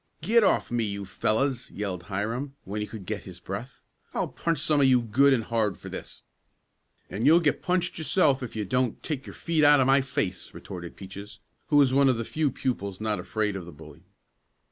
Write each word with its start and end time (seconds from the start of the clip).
"Get 0.23 0.43
off 0.43 0.71
me, 0.71 0.83
you 0.83 1.05
fellows!" 1.05 1.69
yelled 1.69 2.01
Hiram, 2.09 2.55
when 2.63 2.81
he 2.81 2.87
could 2.87 3.05
get 3.05 3.21
his 3.21 3.39
breath. 3.39 3.81
"I'll 4.15 4.29
punch 4.29 4.57
some 4.57 4.81
of 4.81 4.87
you 4.87 4.99
good 4.99 5.31
and 5.31 5.43
hard 5.43 5.77
for 5.77 5.89
this!" 5.89 6.23
"And 7.07 7.27
you'll 7.27 7.39
get 7.39 7.61
punched 7.61 7.99
yourself 7.99 8.41
if 8.41 8.55
you 8.55 8.65
don't 8.65 9.03
take 9.03 9.27
your 9.27 9.35
feet 9.35 9.63
out 9.63 9.79
of 9.79 9.85
my 9.85 10.01
face!" 10.01 10.55
retorted 10.55 10.95
Peaches, 10.95 11.39
who 11.67 11.75
was 11.75 11.93
one 11.93 12.09
of 12.09 12.17
the 12.17 12.25
few 12.25 12.49
pupils 12.49 12.99
not 12.99 13.19
afraid 13.19 13.55
of 13.55 13.67
the 13.67 13.71
bully. 13.71 14.01